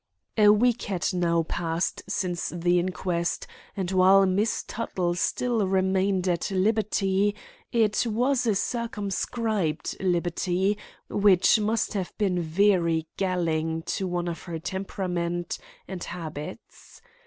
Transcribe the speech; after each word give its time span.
A 0.35 0.49
week 0.49 0.81
had 0.89 1.05
now 1.13 1.43
passed 1.43 2.01
since 2.09 2.49
the 2.49 2.79
inquest, 2.79 3.45
and, 3.77 3.91
while 3.91 4.25
Miss 4.25 4.63
Tuttle 4.67 5.13
still 5.13 5.67
remained 5.67 6.27
at 6.27 6.49
liberty, 6.49 7.35
it 7.71 8.07
was 8.07 8.47
a 8.47 8.55
circumscribed 8.55 9.95
liberty 9.99 10.75
which 11.07 11.59
must 11.59 11.93
have 11.93 12.17
been 12.17 12.41
very 12.41 13.05
galling 13.17 13.83
to 13.83 14.07
one 14.07 14.27
of 14.27 14.41
her 14.45 14.57
temperament 14.57 15.59
and 15.87 16.03
habits. 16.03 17.03